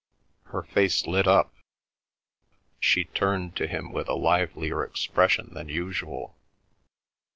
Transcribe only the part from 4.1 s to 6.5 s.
livelier expression than usual.